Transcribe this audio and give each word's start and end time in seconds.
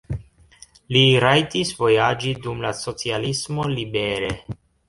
Li 0.95 1.03
rajtis 1.25 1.73
vojaĝi 1.83 2.33
dum 2.47 2.65
la 2.67 2.75
socialismo 2.81 3.71
libere. 3.79 4.33